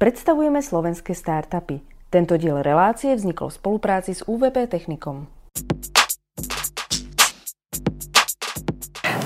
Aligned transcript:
Predstavujeme 0.00 0.64
slovenské 0.64 1.12
startupy. 1.12 1.84
Tento 2.08 2.40
diel 2.40 2.64
relácie 2.64 3.12
vznikol 3.12 3.52
v 3.52 3.60
spolupráci 3.60 4.16
s 4.16 4.24
UVP 4.24 4.64
Technikom. 4.64 5.28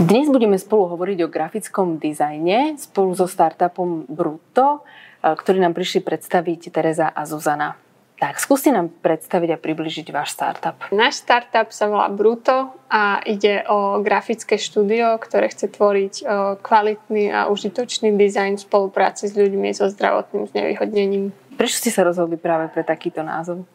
Dnes 0.02 0.26
budeme 0.34 0.58
spolu 0.58 0.90
hovoriť 0.98 1.18
o 1.22 1.30
grafickom 1.30 2.02
dizajne 2.02 2.74
spolu 2.74 3.14
so 3.14 3.30
startupom 3.30 4.10
Bruto, 4.10 4.82
ktorý 5.22 5.62
nám 5.62 5.78
prišli 5.78 6.02
predstaviť 6.02 6.74
Tereza 6.74 7.06
a 7.06 7.22
Zuzana. 7.22 7.78
Tak, 8.14 8.38
skúste 8.38 8.70
nám 8.70 8.94
predstaviť 9.02 9.50
a 9.52 9.58
približiť 9.58 10.06
váš 10.14 10.38
startup. 10.38 10.78
Náš 10.94 11.20
startup 11.26 11.74
sa 11.74 11.90
volá 11.90 12.06
Bruto 12.06 12.70
a 12.86 13.18
ide 13.26 13.66
o 13.66 13.98
grafické 14.00 14.54
štúdio, 14.54 15.18
ktoré 15.18 15.50
chce 15.50 15.66
tvoriť 15.74 16.22
kvalitný 16.62 17.34
a 17.34 17.50
užitočný 17.50 18.14
dizajn 18.14 18.56
v 18.56 18.64
spolupráci 18.64 19.26
s 19.26 19.34
ľuďmi 19.34 19.74
so 19.74 19.90
zdravotným 19.90 20.46
znevýhodnením. 20.46 21.34
Prečo 21.58 21.82
ste 21.82 21.90
sa 21.90 22.06
rozhodli 22.06 22.38
práve 22.38 22.70
pre 22.70 22.86
takýto 22.86 23.26
názov? 23.26 23.66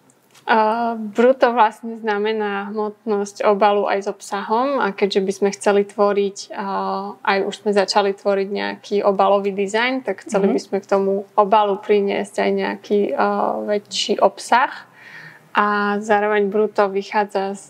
Uh, 0.47 0.97
bruto 0.97 1.51
vlastne 1.53 1.99
znamená 1.99 2.71
hmotnosť 2.73 3.45
obalu 3.45 3.85
aj 3.85 3.99
s 4.01 4.07
obsahom 4.09 4.81
a 4.81 4.95
keďže 4.95 5.21
by 5.21 5.31
sme 5.35 5.49
chceli 5.53 5.81
tvoriť, 5.85 6.37
uh, 6.55 7.19
aj 7.21 7.37
už 7.45 7.55
sme 7.61 7.71
začali 7.75 8.17
tvoriť 8.17 8.47
nejaký 8.49 8.95
obalový 9.05 9.53
dizajn, 9.53 10.07
tak 10.07 10.25
chceli 10.25 10.49
mm-hmm. 10.49 10.57
by 10.57 10.61
sme 10.65 10.77
k 10.81 10.89
tomu 10.89 11.11
obalu 11.37 11.77
priniesť 11.77 12.41
aj 12.41 12.51
nejaký 12.55 12.99
uh, 13.13 13.61
väčší 13.67 14.17
obsah 14.17 14.73
a 15.53 15.99
zároveň 16.01 16.49
bruto 16.49 16.87
vychádza 16.89 17.53
z 17.53 17.65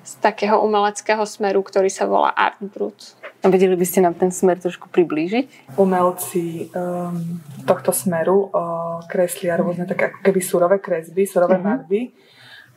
z 0.00 0.12
takého 0.18 0.58
umeleckého 0.64 1.22
smeru, 1.28 1.60
ktorý 1.60 1.92
sa 1.92 2.08
volá 2.08 2.32
Art 2.32 2.58
Brut. 2.60 3.19
A 3.40 3.48
vedeli 3.48 3.72
by 3.72 3.86
ste 3.88 4.04
nám 4.04 4.20
ten 4.20 4.28
smer 4.28 4.60
trošku 4.60 4.92
priblížiť? 4.92 5.74
Umelci 5.80 6.68
um, 6.76 7.40
tohto 7.64 7.88
smeru 7.88 8.52
uh, 8.52 9.00
kreslia 9.08 9.56
rôzne 9.56 9.88
také 9.88 10.12
ako 10.12 10.20
keby 10.20 10.40
surové 10.44 10.76
kresby, 10.76 11.24
surové 11.24 11.56
mm-hmm. 11.56 11.68
barvy. 11.72 12.02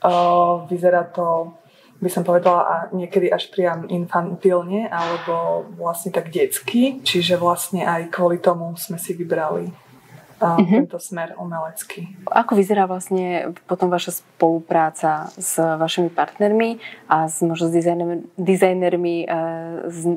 Uh, 0.03 0.63
vyzerá 0.71 1.03
to 1.11 1.51
by 2.03 2.11
som 2.11 2.27
povedala 2.27 2.61
a 2.67 2.75
niekedy 2.91 3.31
až 3.31 3.47
priam 3.47 3.87
infantilne 3.87 4.91
alebo 4.91 5.67
vlastne 5.79 6.11
tak 6.11 6.31
detsky. 6.31 6.99
Čiže 7.03 7.39
vlastne 7.39 7.87
aj 7.87 8.11
kvôli 8.11 8.43
tomu 8.43 8.75
sme 8.75 8.99
si 8.99 9.15
vybrali 9.15 9.82
uh-huh. 10.43 10.83
tento 10.83 10.97
smer 10.99 11.33
umelecký. 11.39 12.07
Ako 12.27 12.53
vyzerá 12.57 12.85
vlastne 12.85 13.55
potom 13.65 13.87
vaša 13.87 14.19
spolupráca 14.19 15.31
s 15.35 15.57
vašimi 15.57 16.11
partnermi 16.11 16.77
a 17.07 17.31
s, 17.31 17.39
možno 17.45 17.69
s 17.69 17.73
dizajnermi, 17.73 18.17
dizajnermi 18.35 19.15
e, 19.23 19.27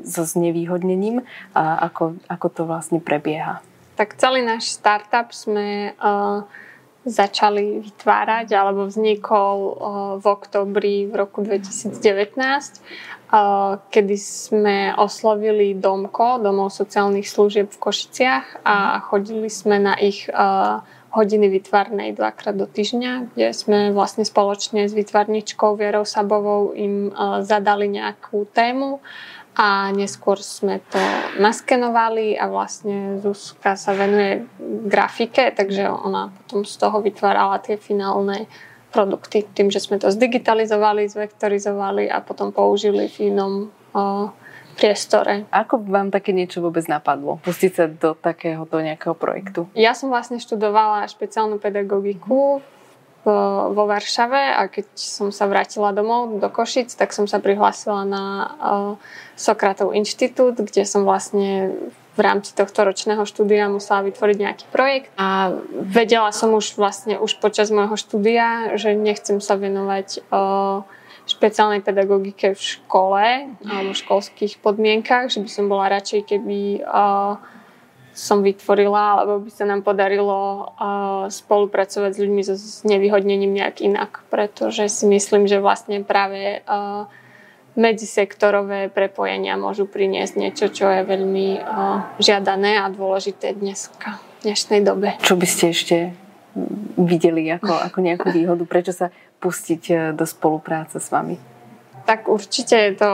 so 0.03 0.23
znevýhodnením? 0.27 1.23
A 1.55 1.87
ako, 1.91 2.19
ako 2.27 2.47
to 2.51 2.61
vlastne 2.67 2.99
prebieha? 2.99 3.63
Tak 3.97 4.13
celý 4.21 4.45
náš 4.45 4.77
startup 4.77 5.33
sme 5.33 5.97
uh, 5.97 6.45
začali 7.01 7.81
vytvárať 7.81 8.53
alebo 8.53 8.85
vznikol 8.85 9.57
uh, 9.57 9.73
v 10.21 10.25
oktobri 10.27 10.95
v 11.09 11.13
roku 11.17 11.41
2019 11.41 11.97
kedy 13.91 14.15
sme 14.15 14.95
oslovili 14.95 15.75
Domko, 15.75 16.39
domov 16.39 16.71
sociálnych 16.71 17.27
služieb 17.27 17.67
v 17.67 17.81
Košiciach 17.81 18.63
a 18.63 19.03
chodili 19.03 19.51
sme 19.51 19.83
na 19.83 19.99
ich 19.99 20.31
hodiny 21.11 21.49
vytvarnej 21.49 22.15
dvakrát 22.15 22.55
do 22.55 22.69
týždňa, 22.69 23.33
kde 23.33 23.51
sme 23.51 23.91
vlastne 23.91 24.23
spoločne 24.23 24.87
s 24.87 24.93
vytvarničkou 24.95 25.75
Vierou 25.75 26.07
Sabovou 26.07 26.71
im 26.71 27.11
zadali 27.43 27.91
nejakú 27.91 28.47
tému. 28.55 29.03
A 29.57 29.89
neskôr 29.89 30.37
sme 30.37 30.77
to 30.93 31.01
naskenovali 31.41 32.37
a 32.37 32.45
vlastne 32.45 33.17
Zuzka 33.17 33.73
sa 33.73 33.97
venuje 33.97 34.45
grafike, 34.61 35.49
takže 35.49 35.89
ona 35.89 36.29
potom 36.29 36.61
z 36.61 36.77
toho 36.77 37.01
vytvárala 37.01 37.57
tie 37.65 37.73
finálne 37.73 38.45
produkty 38.91 39.43
tým, 39.43 39.67
že 39.67 39.83
sme 39.83 39.99
to 39.99 40.07
zdigitalizovali, 40.09 41.11
zvektorizovali 41.11 42.07
a 42.07 42.23
potom 42.23 42.55
použili 42.55 43.11
v 43.11 43.33
inom 43.33 43.53
o, 43.91 44.31
priestore. 44.77 45.49
Ako 45.49 45.81
vám 45.83 46.13
také 46.13 46.31
niečo 46.31 46.61
vôbec 46.61 46.85
napadlo? 46.85 47.41
Pustiť 47.41 47.71
sa 47.73 47.85
do 47.89 48.13
takéhoto 48.13 48.77
nejakého 48.79 49.17
projektu? 49.17 49.65
Ja 49.73 49.97
som 49.97 50.13
vlastne 50.13 50.37
študovala 50.37 51.09
špeciálnu 51.09 51.57
pedagogiku 51.57 52.61
v, 53.21 53.27
vo 53.73 53.83
Varšave 53.89 54.55
a 54.55 54.69
keď 54.69 54.85
som 54.95 55.33
sa 55.33 55.49
vrátila 55.49 55.91
domov 55.91 56.37
do 56.37 56.47
Košic, 56.47 56.93
tak 56.93 57.11
som 57.11 57.25
sa 57.25 57.41
prihlásila 57.41 58.05
na 58.07 58.23
uh, 58.47 58.93
Sokratov 59.33 59.97
inštitút, 59.97 60.61
kde 60.61 60.85
som 60.85 61.03
vlastne 61.03 61.75
v 62.17 62.25
rámci 62.25 62.57
tohto 62.57 62.81
ročného 62.81 63.21
štúdia 63.29 63.69
musela 63.69 64.01
vytvoriť 64.01 64.37
nejaký 64.41 64.65
projekt 64.73 65.13
a 65.21 65.53
vedela 65.77 66.33
som 66.33 66.57
už 66.57 66.73
vlastne 66.81 67.21
už 67.21 67.37
počas 67.37 67.69
môjho 67.69 67.93
štúdia, 67.93 68.73
že 68.81 68.97
nechcem 68.97 69.37
sa 69.37 69.53
venovať 69.53 70.25
o, 70.33 70.81
špeciálnej 71.29 71.85
pedagogike 71.85 72.57
v 72.57 72.61
škole 72.61 73.25
alebo 73.61 73.93
v 73.93 74.01
školských 74.01 74.57
podmienkach, 74.57 75.29
že 75.29 75.45
by 75.45 75.49
som 75.51 75.69
bola 75.69 75.93
radšej, 75.93 76.21
keby 76.25 76.81
o, 76.81 77.37
som 78.17 78.41
vytvorila, 78.41 79.21
alebo 79.21 79.45
by 79.45 79.51
sa 79.53 79.69
nám 79.69 79.85
podarilo 79.85 80.33
uh, 80.33 81.29
spolupracovať 81.29 82.17
s 82.17 82.21
ľuďmi 82.25 82.41
so 82.41 82.57
nevyhodnením 82.89 83.53
nejak 83.53 83.77
inak, 83.85 84.25
pretože 84.33 84.89
si 84.89 85.05
myslím, 85.05 85.45
že 85.45 85.61
vlastne 85.61 86.01
práve 86.01 86.65
uh, 86.65 87.05
medzisektorové 87.77 88.89
prepojenia 88.89 89.53
môžu 89.55 89.85
priniesť 89.85 90.33
niečo, 90.35 90.65
čo 90.73 90.89
je 90.89 91.05
veľmi 91.05 91.61
žiadané 92.17 92.81
a 92.81 92.89
dôležité 92.89 93.53
dneska, 93.53 94.17
v 94.41 94.49
dnešnej 94.49 94.81
dobe. 94.81 95.13
Čo 95.21 95.37
by 95.37 95.47
ste 95.47 95.65
ešte 95.69 95.97
videli 96.97 97.45
ako, 97.53 97.69
ako 97.69 97.97
nejakú 98.01 98.33
výhodu? 98.33 98.65
Prečo 98.65 98.89
sa 98.89 99.13
pustiť 99.37 99.83
e, 99.93 99.95
do 100.17 100.25
spolupráce 100.25 100.97
s 100.97 101.13
vami? 101.13 101.37
Tak 102.09 102.25
určite 102.25 102.73
je 102.73 102.93
to 102.97 103.11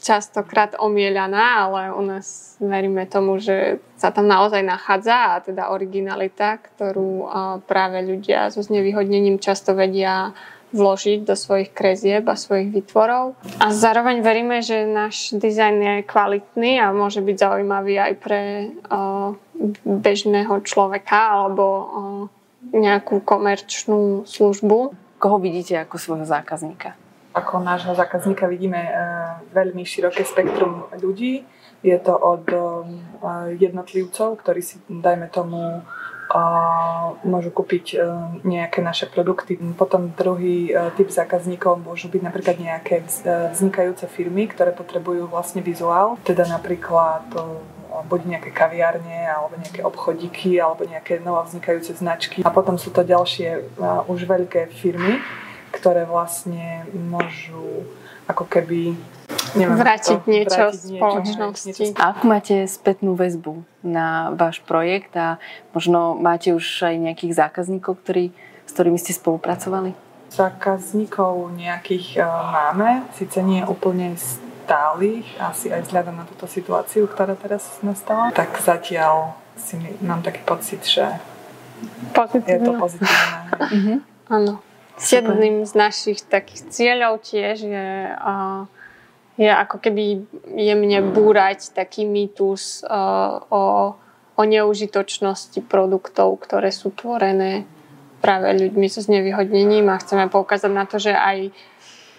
častokrát 0.00 0.74
omielaná, 0.80 1.68
ale 1.68 1.92
u 1.92 2.02
nás 2.02 2.56
veríme 2.58 3.04
tomu, 3.06 3.36
že 3.38 3.78
sa 4.00 4.10
tam 4.10 4.26
naozaj 4.26 4.64
nachádza 4.64 5.36
a 5.36 5.42
teda 5.44 5.68
originalita, 5.68 6.56
ktorú 6.56 7.28
práve 7.68 8.00
ľudia 8.00 8.48
so 8.48 8.64
znevýhodnením 8.64 9.36
často 9.36 9.76
vedia 9.76 10.32
vložiť 10.70 11.26
do 11.26 11.34
svojich 11.34 11.70
krezieb 11.74 12.26
a 12.30 12.38
svojich 12.38 12.70
výtvorov. 12.70 13.34
A 13.58 13.66
zároveň 13.74 14.22
veríme, 14.22 14.62
že 14.62 14.86
náš 14.86 15.34
dizajn 15.34 15.76
je 15.78 15.94
kvalitný 16.06 16.78
a 16.78 16.94
môže 16.94 17.20
byť 17.22 17.36
zaujímavý 17.36 17.94
aj 17.98 18.12
pre 18.22 18.40
o, 18.90 19.34
bežného 19.84 20.54
človeka 20.62 21.42
alebo 21.42 21.64
o, 21.64 21.84
nejakú 22.70 23.22
komerčnú 23.22 24.24
službu. 24.24 24.94
Koho 25.20 25.36
vidíte 25.36 25.76
ako 25.82 25.96
svojho 26.00 26.26
zákazníka? 26.26 26.96
Ako 27.30 27.62
nášho 27.62 27.94
zákazníka 27.94 28.50
vidíme 28.50 28.80
e, 28.80 28.92
veľmi 29.54 29.86
široké 29.86 30.26
spektrum 30.26 30.90
ľudí. 30.98 31.46
Je 31.80 31.96
to 32.02 32.12
od 32.12 32.44
e, 32.50 32.58
jednotlivcov, 33.54 34.42
ktorí 34.42 34.60
si, 34.64 34.82
dajme 34.90 35.30
tomu, 35.30 35.84
môžu 37.26 37.50
kúpiť 37.50 37.86
e, 37.94 37.96
nejaké 38.46 38.80
naše 38.80 39.10
produkty. 39.10 39.58
Potom 39.74 40.14
druhý 40.14 40.70
e, 40.70 40.72
typ 40.94 41.10
zákazníkov 41.10 41.82
môžu 41.82 42.06
byť 42.06 42.22
napríklad 42.22 42.56
nejaké 42.60 43.02
e, 43.02 43.04
vznikajúce 43.50 44.06
firmy, 44.06 44.46
ktoré 44.46 44.70
potrebujú 44.70 45.26
vlastne 45.26 45.60
vizuál, 45.60 46.16
teda 46.22 46.46
napríklad 46.46 47.26
buď 48.06 48.20
nejaké 48.38 48.50
kaviárne, 48.54 49.26
alebo 49.26 49.58
nejaké 49.58 49.82
obchodíky, 49.82 50.62
alebo 50.62 50.86
nejaké 50.86 51.18
novo 51.18 51.42
vznikajúce 51.42 51.98
značky. 51.98 52.46
A 52.46 52.54
potom 52.54 52.78
sú 52.78 52.94
to 52.94 53.02
ďalšie 53.02 53.66
už 54.06 54.30
veľké 54.30 54.70
firmy, 54.70 55.18
ktoré 55.74 56.06
vlastne 56.06 56.86
môžu 56.94 57.82
ako 58.30 58.46
keby 58.46 58.94
neviem, 59.56 59.78
vrátiť 59.78 60.18
to, 60.22 60.30
niečo 60.30 60.62
vrátiť 60.70 60.80
spoločnosti. 60.98 61.70
Niečo, 61.70 61.82
niečo. 61.90 62.00
A 62.00 62.04
ako 62.14 62.22
máte 62.26 62.56
spätnú 62.66 63.12
väzbu 63.14 63.62
na 63.82 64.30
váš 64.36 64.60
projekt 64.62 65.14
a 65.16 65.40
možno 65.72 66.14
máte 66.18 66.52
už 66.52 66.90
aj 66.90 66.94
nejakých 66.98 67.32
zákazníkov, 67.36 68.00
ktorí, 68.04 68.30
s 68.66 68.70
ktorými 68.74 68.98
ste 69.00 69.16
spolupracovali? 69.16 69.96
Zákazníkov 70.30 71.50
nejakých 71.58 72.22
uh, 72.22 72.26
máme, 72.54 73.10
síce 73.18 73.42
nie 73.42 73.66
úplne 73.66 74.14
stálych, 74.14 75.26
asi 75.42 75.74
aj 75.74 75.90
vzhľadom 75.90 76.14
na 76.14 76.24
túto 76.30 76.46
situáciu, 76.46 77.10
ktorá 77.10 77.34
teraz 77.34 77.82
nastala. 77.82 78.30
Tak 78.30 78.62
zatiaľ 78.62 79.34
si 79.58 79.74
mám 80.00 80.22
taký 80.22 80.46
pocit, 80.46 80.86
že 80.86 81.02
pozitívne. 82.14 82.54
je 82.54 82.58
to 82.62 82.72
pozitívne. 82.78 83.38
Mhm. 83.58 83.94
Áno. 84.30 84.54
Jedným 85.00 85.64
z 85.64 85.72
našich 85.74 86.20
takých 86.28 86.68
cieľov 86.68 87.24
tiež 87.24 87.64
je 87.64 87.88
uh, 88.14 88.68
je 89.40 89.48
ako 89.48 89.80
keby 89.80 90.20
jemne 90.52 91.00
búrať 91.16 91.72
taký 91.72 92.04
mýtus 92.04 92.84
uh, 92.84 93.40
o, 93.48 93.96
o 94.36 94.42
neužitočnosti 94.44 95.64
produktov, 95.64 96.36
ktoré 96.44 96.68
sú 96.68 96.92
tvorené 96.92 97.64
práve 98.20 98.52
ľuďmi 98.52 98.86
so 98.92 99.00
znevýhodnením. 99.00 99.88
A 99.88 99.96
chceme 99.96 100.28
poukázať 100.28 100.72
na 100.76 100.84
to, 100.84 101.00
že 101.00 101.16
aj, 101.16 101.56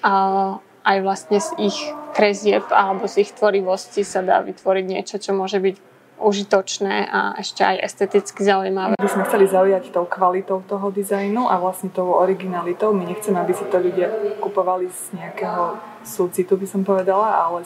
uh, 0.01 0.57
aj 0.81 0.97
vlastne 1.05 1.37
z 1.37 1.49
ich 1.61 1.77
krezieb 2.17 2.65
alebo 2.73 3.05
z 3.05 3.29
ich 3.29 3.31
tvorivosti 3.37 4.01
sa 4.01 4.25
dá 4.25 4.41
vytvoriť 4.41 4.85
niečo, 4.89 5.21
čo 5.21 5.37
môže 5.37 5.61
byť 5.61 5.90
užitočné 6.21 7.09
a 7.09 7.35
ešte 7.41 7.65
aj 7.65 7.81
esteticky 7.81 8.45
zaujímavé. 8.45 8.95
My 8.95 9.09
sme 9.09 9.25
chceli 9.25 9.49
zaujať 9.49 9.89
tou 9.89 10.05
kvalitou 10.05 10.61
toho 10.63 10.93
dizajnu 10.93 11.49
a 11.49 11.57
vlastne 11.57 11.89
tou 11.89 12.13
originalitou. 12.13 12.93
My 12.93 13.09
nechceme, 13.09 13.41
aby 13.41 13.53
si 13.57 13.65
to 13.67 13.81
ľudia 13.81 14.37
kupovali 14.39 14.87
z 14.87 15.17
nejakého 15.17 15.81
súcitu, 16.05 16.55
by 16.57 16.67
som 16.69 16.81
povedala, 16.85 17.33
ale, 17.41 17.65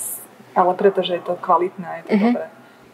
ale 0.56 0.72
pretože 0.80 1.20
je 1.20 1.24
to 1.24 1.36
kvalitné 1.40 1.86
a 1.86 1.96
je 2.00 2.04
to 2.04 2.14
uh-huh. 2.16 2.26
dobré. 2.32 2.46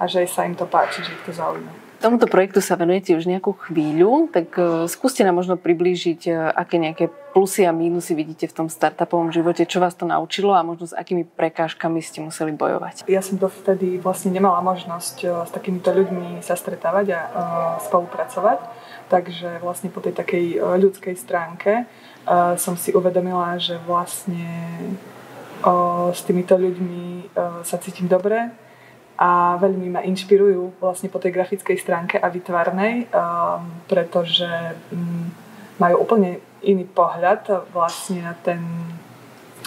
A 0.01 0.03
že 0.09 0.25
sa 0.25 0.49
im 0.49 0.57
to 0.57 0.65
páči, 0.65 1.05
že 1.05 1.13
ich 1.13 1.23
to 1.23 1.31
zaujíma. 1.31 1.69
Tomuto 2.01 2.25
projektu 2.25 2.65
sa 2.65 2.73
venujete 2.73 3.13
už 3.13 3.29
nejakú 3.29 3.53
chvíľu, 3.53 4.25
tak 4.33 4.57
uh, 4.57 4.89
skúste 4.89 5.21
nám 5.21 5.37
možno 5.37 5.53
priblížiť, 5.53 6.21
uh, 6.33 6.49
aké 6.49 6.81
nejaké 6.81 7.13
plusy 7.31 7.65
a 7.65 7.71
mínusy 7.71 8.13
vidíte 8.13 8.51
v 8.51 8.53
tom 8.53 8.67
startupovom 8.67 9.31
živote, 9.31 9.63
čo 9.65 9.79
vás 9.79 9.95
to 9.95 10.05
naučilo 10.05 10.51
a 10.53 10.61
možno 10.61 10.87
s 10.87 10.95
akými 10.95 11.23
prekážkami 11.23 12.03
ste 12.03 12.19
museli 12.21 12.51
bojovať. 12.53 13.07
Ja 13.07 13.23
som 13.23 13.39
to 13.39 13.47
vtedy 13.47 13.97
vlastne 13.97 14.35
nemala 14.35 14.59
možnosť 14.61 15.15
uh, 15.25 15.47
s 15.47 15.51
takýmito 15.55 15.89
ľuďmi 15.95 16.43
sa 16.43 16.59
stretávať 16.59 17.07
a 17.15 17.21
spolupracovať, 17.81 18.59
takže 19.07 19.63
vlastne 19.63 19.89
po 19.89 20.03
tej 20.03 20.13
takej 20.15 20.59
ľudskej 20.59 21.15
stránke 21.17 21.89
som 22.61 22.77
si 22.77 22.93
uvedomila, 22.93 23.57
že 23.57 23.81
vlastne 23.81 24.45
s 26.13 26.21
týmito 26.21 26.53
ľuďmi 26.53 27.33
sa 27.65 27.81
cítim 27.81 28.05
dobre, 28.05 28.53
a 29.21 29.53
veľmi 29.61 29.93
ma 29.93 30.01
inšpirujú 30.01 30.81
vlastne 30.81 31.05
po 31.05 31.21
tej 31.21 31.37
grafickej 31.37 31.77
stránke 31.77 32.17
a 32.17 32.25
vytvarnej, 32.33 33.05
um, 33.05 33.85
pretože 33.85 34.49
um, 34.89 35.29
majú 35.77 36.01
úplne 36.01 36.41
iný 36.63 36.85
pohľad 36.85 37.71
vlastne 37.73 38.25
na 38.25 38.33
ten 38.37 38.61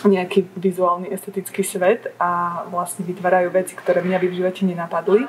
nejaký 0.05 0.45
vizuálny 0.59 1.09
estetický 1.09 1.65
svet 1.65 2.13
a 2.21 2.63
vlastne 2.69 3.09
vytvárajú 3.09 3.49
veci, 3.55 3.73
ktoré 3.73 4.05
mňa 4.05 4.19
by 4.21 4.27
v 4.29 4.37
živote 4.37 4.63
nenapadli 4.69 5.25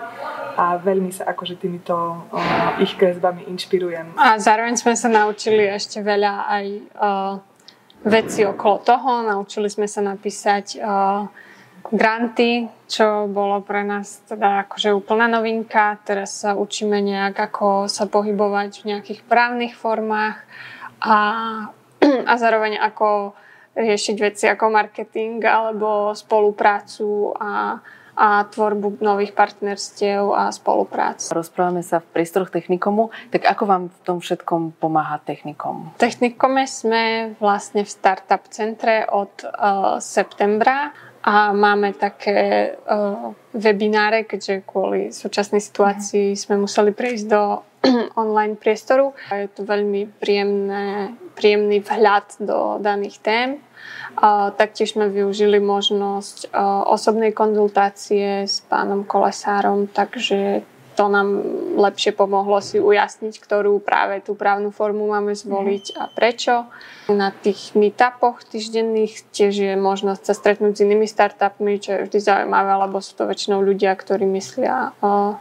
a 0.55 0.75
veľmi 0.79 1.11
sa 1.15 1.31
akože 1.31 1.55
týmito 1.59 1.95
uh, 1.95 2.79
ich 2.83 2.95
kresbami 2.99 3.47
inšpirujem. 3.47 4.15
A 4.19 4.35
zároveň 4.39 4.75
sme 4.75 4.95
sa 4.95 5.07
naučili 5.07 5.67
ešte 5.67 6.03
veľa 6.03 6.33
aj 6.47 6.65
uh, 6.95 7.33
veci 8.03 8.43
okolo 8.43 8.77
toho. 8.83 9.09
Naučili 9.23 9.67
sme 9.71 9.87
sa 9.87 10.03
napísať 10.03 10.79
uh, 10.79 11.27
granty, 11.91 12.65
čo 12.87 13.27
bolo 13.29 13.61
pre 13.61 13.83
nás 13.83 14.23
teda 14.25 14.67
akože 14.67 14.95
úplná 14.95 15.27
novinka. 15.27 15.99
Teraz 16.07 16.43
sa 16.43 16.55
učíme 16.55 16.99
nejak, 17.03 17.35
ako 17.35 17.91
sa 17.91 18.07
pohybovať 18.07 18.83
v 18.83 18.87
nejakých 18.95 19.21
právnych 19.27 19.75
formách 19.75 20.43
a, 21.05 21.17
a 22.31 22.33
zároveň 22.35 22.81
ako 22.81 23.37
riešiť 23.75 24.15
veci 24.17 24.45
ako 24.47 24.71
marketing 24.71 25.43
alebo 25.43 26.15
spoluprácu 26.15 27.35
a, 27.35 27.77
a 28.15 28.27
tvorbu 28.47 29.03
nových 29.03 29.35
partnerstiev 29.35 30.31
a 30.31 30.47
spoluprác. 30.55 31.19
Rozprávame 31.35 31.83
sa 31.83 31.99
v 31.99 32.07
priestoroch 32.15 32.49
technikomu, 32.49 33.11
tak 33.35 33.43
ako 33.43 33.63
vám 33.67 33.83
v 33.91 33.99
tom 34.07 34.17
všetkom 34.23 34.79
pomáha 34.79 35.19
technikom? 35.19 35.91
V 35.99 36.01
technikome 36.01 36.63
sme 36.65 37.35
vlastne 37.37 37.83
v 37.83 37.91
startup 37.91 38.47
centre 38.47 39.03
od 39.11 39.43
uh, 39.43 39.99
septembra 39.99 40.95
a 41.25 41.51
máme 41.51 41.91
také 41.99 42.71
uh, 42.71 43.35
webináre, 43.51 44.23
keďže 44.23 44.63
kvôli 44.63 45.11
súčasnej 45.11 45.59
situácii 45.59 46.37
sme 46.37 46.63
museli 46.63 46.95
prejsť 46.95 47.25
do 47.27 47.59
online 48.21 48.55
priestoru. 48.57 49.13
Je 49.31 49.49
to 49.51 49.63
veľmi 49.63 50.09
príjemné, 50.19 51.13
príjemný 51.37 51.81
vhľad 51.81 52.41
do 52.41 52.81
daných 52.81 53.17
tém. 53.21 53.49
Taktiež 54.57 54.97
sme 54.97 55.11
využili 55.11 55.61
možnosť 55.61 56.55
osobnej 56.89 57.35
konzultácie 57.35 58.49
s 58.49 58.65
pánom 58.65 59.05
Kolesárom, 59.05 59.85
takže 59.91 60.65
to 60.95 61.11
nám 61.11 61.43
lepšie 61.75 62.15
pomohlo 62.15 62.63
si 62.63 62.79
ujasniť, 62.79 63.35
ktorú 63.43 63.83
práve 63.83 64.23
tú 64.23 64.31
právnu 64.33 64.71
formu 64.71 65.11
máme 65.11 65.35
zvoliť 65.35 65.85
a 65.99 66.07
prečo. 66.07 66.71
Na 67.11 67.35
tých 67.35 67.75
meetupoch 67.75 68.47
týždenných 68.47 69.27
tiež 69.35 69.53
je 69.53 69.75
možnosť 69.75 70.23
sa 70.23 70.33
stretnúť 70.33 70.79
s 70.79 70.83
inými 70.87 71.05
startupmi, 71.05 71.83
čo 71.83 71.99
je 71.99 72.03
vždy 72.07 72.19
zaujímavé, 72.23 72.79
lebo 72.87 73.03
sú 73.03 73.11
to 73.19 73.27
väčšinou 73.27 73.59
ľudia, 73.59 73.91
ktorí 73.91 74.23
myslia 74.39 74.95
o, 75.03 75.35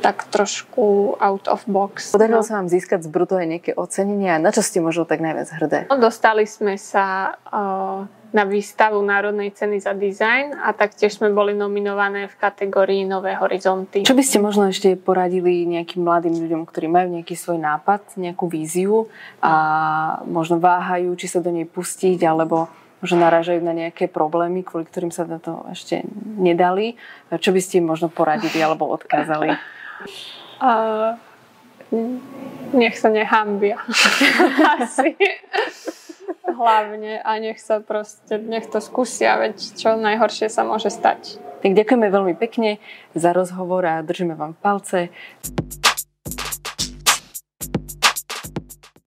tak 0.00 0.26
trošku 0.32 1.14
out 1.20 1.46
of 1.46 1.62
box. 1.68 2.10
Podarilo 2.10 2.40
no. 2.40 2.46
sa 2.46 2.58
vám 2.58 2.72
získať 2.72 3.04
z 3.04 3.08
Bruto 3.12 3.36
aj 3.36 3.46
nejaké 3.46 3.72
ocenenia? 3.76 4.40
Na 4.40 4.50
čo 4.50 4.64
ste 4.64 4.80
možno 4.80 5.04
tak 5.04 5.20
najviac 5.20 5.48
hrdé? 5.60 5.78
No, 5.92 6.00
dostali 6.00 6.48
sme 6.48 6.80
sa 6.80 7.36
o, 7.52 8.08
na 8.32 8.44
výstavu 8.48 8.98
Národnej 9.04 9.52
ceny 9.52 9.78
za 9.84 9.92
dizajn 9.92 10.56
a 10.56 10.72
taktiež 10.72 11.20
sme 11.20 11.28
boli 11.28 11.52
nominované 11.52 12.32
v 12.32 12.34
kategórii 12.40 13.04
Nové 13.04 13.36
horizonty. 13.36 14.08
Čo 14.08 14.16
by 14.16 14.24
ste 14.24 14.40
možno 14.40 14.72
ešte 14.72 14.96
poradili 14.96 15.68
nejakým 15.68 16.00
mladým 16.00 16.32
ľuďom, 16.32 16.64
ktorí 16.64 16.88
majú 16.88 17.20
nejaký 17.20 17.36
svoj 17.36 17.60
nápad, 17.60 18.16
nejakú 18.16 18.48
víziu 18.48 19.06
a 19.44 19.52
možno 20.24 20.56
váhajú, 20.56 21.12
či 21.20 21.28
sa 21.28 21.44
do 21.44 21.52
nej 21.52 21.68
pustiť, 21.68 22.24
alebo 22.24 22.72
možno 23.00 23.24
narážajú 23.24 23.60
na 23.64 23.72
nejaké 23.72 24.12
problémy, 24.12 24.60
kvôli 24.60 24.84
ktorým 24.84 25.08
sa 25.08 25.24
na 25.24 25.40
to 25.40 25.64
ešte 25.72 26.04
nedali. 26.36 27.00
Čo 27.32 27.50
by 27.50 27.60
ste 27.60 27.80
im 27.80 27.88
možno 27.88 28.12
poradili 28.12 28.60
alebo 28.60 28.86
odkázali? 28.92 29.56
Uh, 30.60 31.16
nech 32.72 32.94
sa 32.98 33.08
nehambia. 33.10 33.80
Asi 34.80 35.16
hlavne 36.60 37.24
a 37.24 37.30
nech 37.40 37.56
sa 37.56 37.80
proste, 37.80 38.36
nech 38.36 38.68
to 38.68 38.84
skúsia, 38.84 39.40
veď 39.40 39.56
čo 39.56 39.96
najhoršie 39.96 40.52
sa 40.52 40.62
môže 40.62 40.92
stať. 40.92 41.40
Tak 41.60 41.72
ďakujeme 41.76 42.08
veľmi 42.08 42.34
pekne 42.36 42.80
za 43.16 43.32
rozhovor 43.32 43.84
a 43.84 44.04
držíme 44.04 44.36
vám 44.36 44.56
palce. 44.56 45.08